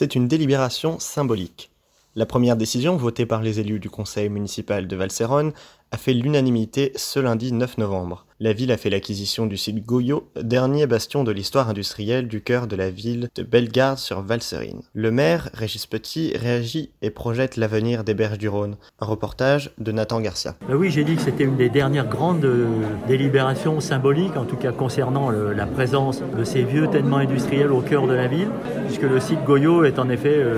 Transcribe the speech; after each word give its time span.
C'est 0.00 0.14
une 0.14 0.28
délibération 0.28 0.98
symbolique. 0.98 1.70
La 2.14 2.24
première 2.24 2.56
décision, 2.56 2.96
votée 2.96 3.26
par 3.26 3.42
les 3.42 3.60
élus 3.60 3.80
du 3.80 3.90
conseil 3.90 4.30
municipal 4.30 4.88
de 4.88 4.96
Valserone, 4.96 5.52
a 5.92 5.96
fait 5.96 6.12
l'unanimité 6.12 6.92
ce 6.96 7.18
lundi 7.18 7.52
9 7.52 7.78
novembre. 7.78 8.26
La 8.42 8.54
ville 8.54 8.72
a 8.72 8.78
fait 8.78 8.88
l'acquisition 8.88 9.44
du 9.44 9.58
site 9.58 9.84
Goyo, 9.84 10.30
dernier 10.40 10.86
bastion 10.86 11.24
de 11.24 11.30
l'histoire 11.30 11.68
industrielle 11.68 12.26
du 12.26 12.40
cœur 12.40 12.66
de 12.66 12.74
la 12.74 12.88
ville 12.88 13.28
de 13.34 13.42
Bellegarde 13.42 13.98
sur 13.98 14.22
Valserine. 14.22 14.80
Le 14.94 15.10
maire, 15.10 15.50
Régis 15.52 15.86
Petit, 15.86 16.32
réagit 16.38 16.90
et 17.02 17.10
projette 17.10 17.58
l'avenir 17.58 18.02
des 18.02 18.14
berges 18.14 18.38
du 18.38 18.48
Rhône. 18.48 18.76
Un 18.98 19.04
reportage 19.04 19.72
de 19.76 19.92
Nathan 19.92 20.22
Garcia. 20.22 20.56
Ben 20.66 20.74
oui, 20.74 20.90
j'ai 20.90 21.04
dit 21.04 21.16
que 21.16 21.20
c'était 21.20 21.44
une 21.44 21.58
des 21.58 21.68
dernières 21.68 22.08
grandes 22.08 22.46
euh, 22.46 22.66
délibérations 23.06 23.78
symboliques, 23.80 24.38
en 24.38 24.46
tout 24.46 24.56
cas 24.56 24.72
concernant 24.72 25.28
la 25.30 25.66
présence 25.66 26.22
de 26.38 26.42
ces 26.42 26.62
vieux 26.62 26.88
ténements 26.88 27.18
industriels 27.18 27.72
au 27.72 27.82
cœur 27.82 28.06
de 28.06 28.14
la 28.14 28.26
ville, 28.26 28.48
puisque 28.86 29.02
le 29.02 29.20
site 29.20 29.44
Goyo 29.44 29.84
est 29.84 29.98
en 29.98 30.08
effet 30.08 30.36
euh, 30.36 30.54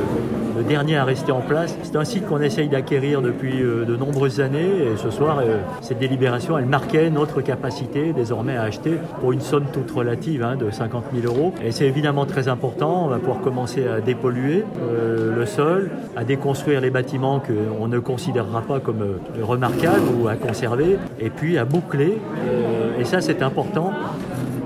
le 0.57 0.63
dernier 0.63 0.99
à 0.99 1.05
rester 1.05 1.33
en 1.33 1.41
place. 1.41 1.77
C'est 1.83 1.97
un 1.97 2.05
site 2.05 2.27
qu'on 2.27 2.41
essaye 2.41 2.69
d'acquérir 2.69 3.23
depuis 3.23 3.61
euh, 3.61 3.85
de 3.85 3.97
nombreuses 3.97 4.41
années, 4.41 4.93
et 4.93 4.97
ce 4.97 5.11
euh, 5.31 5.59
cette 5.81 5.99
délibération, 5.99 6.59
elle 6.59 6.67
marquait 6.67 7.11
notre 7.11 7.41
capacité 7.41 8.13
désormais 8.13 8.57
à 8.57 8.63
acheter 8.63 8.95
pour 9.21 9.33
une 9.33 9.41
somme 9.41 9.67
toute 9.73 9.91
relative 9.91 10.43
hein, 10.43 10.57
de 10.57 10.71
50 10.71 11.05
000 11.15 11.33
euros. 11.33 11.55
Et 11.65 11.73
c'est 11.73 11.87
évidemment 11.87 12.27
très 12.27 12.49
important. 12.49 13.05
On 13.05 13.09
va 13.09 13.19
pouvoir 13.19 13.41
commencer 13.41 13.87
à 13.87 14.01
dépolluer 14.01 14.65
euh, 14.81 15.35
le 15.35 15.47
sol, 15.47 15.91
à 16.17 16.25
déconstruire 16.25 16.81
les 16.81 16.91
bâtiments 16.91 17.41
qu'on 17.41 17.89
ne 17.89 17.99
considérera 17.99 18.63
pas 18.63 18.81
comme 18.81 19.03
euh, 19.03 19.45
remarquables 19.45 20.09
ou 20.21 20.29
à 20.29 20.37
conserver, 20.37 20.99
et 21.21 21.31
puis 21.31 21.59
à 21.59 21.65
boucler. 21.65 22.19
Et 22.99 23.05
ça, 23.05 23.21
c'est 23.21 23.43
important. 23.43 23.93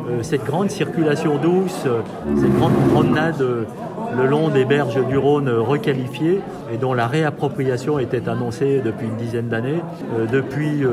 Euh, 0.08 0.22
cette 0.22 0.44
grande 0.44 0.70
circulation 0.70 1.36
douce, 1.36 1.82
euh, 1.86 2.00
cette 2.40 2.54
grande 2.56 2.74
promenade 2.92 3.40
euh, 3.40 3.64
le 4.16 4.26
long 4.26 4.48
des 4.48 4.64
berges 4.64 5.04
du 5.08 5.18
Rhône 5.18 5.48
requalifiées 5.48 6.40
et 6.72 6.76
dont 6.76 6.94
la 6.94 7.06
réappropriation 7.06 7.98
était 7.98 8.28
annoncée 8.28 8.80
depuis 8.84 9.06
une 9.06 9.16
dizaine 9.16 9.48
d'années, 9.48 9.82
depuis 10.32 10.84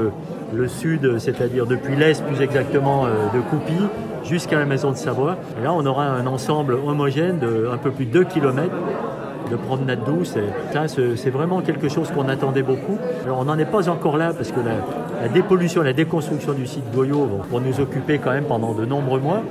le 0.54 0.68
sud, 0.68 1.20
c'est-à-dire 1.20 1.66
depuis 1.66 1.96
l'est 1.96 2.26
plus 2.26 2.42
exactement 2.42 3.06
de 3.06 3.40
Coupy, 3.50 3.78
jusqu'à 4.26 4.60
la 4.60 4.66
maison 4.66 4.92
de 4.92 4.98
Savoie. 4.98 5.38
Et 5.60 5.64
là, 5.64 5.74
on 5.74 5.86
aura 5.86 6.06
un 6.06 6.26
ensemble 6.28 6.74
homogène 6.74 7.40
de 7.40 7.70
un 7.72 7.78
peu 7.78 7.92
plus 7.92 8.06
de 8.06 8.12
2 8.12 8.24
km 8.26 8.72
de 9.50 9.56
promenade 9.56 10.04
douce. 10.06 10.36
C'est 11.16 11.30
vraiment 11.30 11.62
quelque 11.62 11.90
chose 11.90 12.10
qu'on 12.12 12.28
attendait 12.30 12.64
beaucoup. 12.64 12.98
Alors, 13.24 13.40
on 13.40 13.46
n'en 13.46 13.58
est 13.58 13.66
pas 13.66 13.90
encore 13.90 14.18
là 14.18 14.34
parce 14.34 14.52
que 14.52 14.60
la, 14.60 15.28
dépollution, 15.30 15.82
la 15.82 15.94
déconstruction 15.94 16.54
du 16.54 16.68
site 16.68 16.84
Goyot 16.94 17.30
vont 17.50 17.60
nous 17.60 17.80
occuper 17.80 18.20
quand 18.20 18.32
même 18.32 18.46
pendant 18.46 18.74
de 18.74 18.86
nombreux 18.86 19.20
mois, 19.20 19.42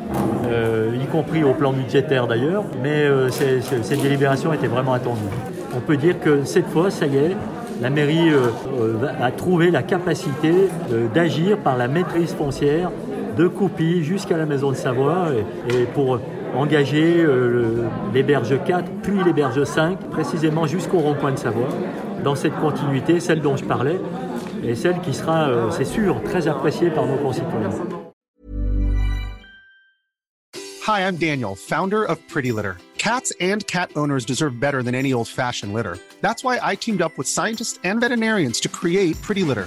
euh, 0.50 0.90
y 1.00 1.06
compris 1.06 1.44
au 1.44 1.54
plan 1.54 1.72
budgétaire 1.72 2.26
d'ailleurs. 2.26 2.64
Mais 2.82 3.04
euh, 3.04 3.30
cette 3.30 4.02
délibération 4.02 4.52
était 4.52 4.68
vraiment 4.68 4.92
attendue. 4.92 5.20
On 5.74 5.80
peut 5.80 5.96
dire 5.96 6.20
que 6.20 6.44
cette 6.44 6.68
fois, 6.68 6.90
ça 6.90 7.06
y 7.06 7.16
est, 7.16 7.36
la 7.80 7.90
mairie 7.90 8.30
euh, 8.30 9.06
a 9.20 9.30
trouvé 9.30 9.70
la 9.70 9.82
capacité 9.82 10.52
d'agir 11.14 11.58
par 11.58 11.76
la 11.76 11.88
maîtrise 11.88 12.32
foncière 12.34 12.90
de 13.36 13.48
Coupy 13.48 14.04
jusqu'à 14.04 14.36
la 14.36 14.46
maison 14.46 14.70
de 14.70 14.76
Savoie 14.76 15.28
et, 15.68 15.84
pour 15.86 16.18
engagé 16.54 17.02
euh, 17.18 17.86
les 18.12 18.22
berges 18.22 18.58
4 18.64 18.84
puis 19.02 19.24
les 19.24 19.32
berges 19.32 19.64
5 19.64 19.98
précisément 20.10 20.66
jusqu'au 20.66 20.98
rond-point 20.98 21.32
de 21.32 21.38
Savoie 21.38 21.68
dans 22.22 22.34
cette 22.34 22.54
continuité, 22.56 23.20
celle 23.20 23.40
dont 23.40 23.56
je 23.56 23.64
parlais 23.64 23.98
et 24.64 24.74
celle 24.74 25.00
qui 25.00 25.14
sera, 25.14 25.48
euh, 25.48 25.70
c'est 25.70 25.84
sûr, 25.84 26.22
très 26.24 26.46
appréciée 26.46 26.90
par 26.90 27.06
nos 27.06 27.16
concitoyens. 27.16 27.70
Hi, 30.86 31.06
I'm 31.06 31.16
Daniel, 31.16 31.54
founder 31.54 32.04
of 32.04 32.18
Pretty 32.28 32.52
Litter. 32.52 32.76
Cats 32.98 33.32
and 33.40 33.66
cat 33.66 33.90
owners 33.96 34.24
deserve 34.24 34.60
better 34.60 34.82
than 34.82 34.94
any 34.94 35.12
old-fashioned 35.12 35.72
litter. 35.72 35.98
That's 36.20 36.44
why 36.44 36.60
I 36.62 36.76
teamed 36.76 37.02
up 37.02 37.18
with 37.18 37.26
scientists 37.26 37.80
and 37.82 38.00
veterinarians 38.00 38.60
to 38.60 38.68
create 38.68 39.20
Pretty 39.22 39.42
Litter. 39.42 39.66